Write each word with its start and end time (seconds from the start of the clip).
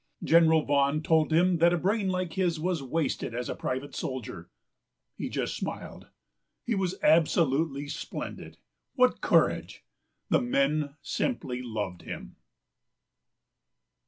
General 0.23 0.63
Vaughan 0.65 1.03
told 1.03 1.31
him 1.31 1.57
that 1.57 1.73
a 1.73 1.77
brain 1.77 2.07
like 2.09 2.33
his 2.33 2.59
was 2.59 2.81
wasted 2.81 3.35
as 3.35 3.49
a 3.49 3.53
private 3.55 3.93
soldier. 3.93 4.49
He 5.15 5.29
just 5.29 5.55
smiled. 5.55 6.07
He 6.63 6.73
was 6.73 6.95
absolutely 7.03 7.87
splendid. 7.87 8.57
What 8.95 9.21
courage! 9.21 9.83
The 10.29 10.41
men 10.41 10.95
simply 11.03 11.61
loved 11.61 12.01
him." 12.01 12.37